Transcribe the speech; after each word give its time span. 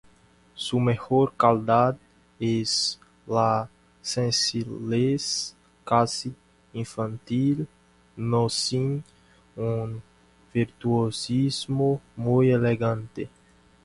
Su 0.55 0.79
mejor 0.79 1.31
cualidad 1.33 1.95
es 2.39 2.99
la 3.27 3.69
sencillez 4.01 5.55
casi 5.85 6.33
infantil, 6.73 7.67
no 8.15 8.49
sin 8.49 9.03
un 9.55 10.01
virtuosismo 10.51 12.01
muy 12.15 12.49
elegante. 12.49 13.29